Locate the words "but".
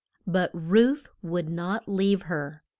0.25-0.49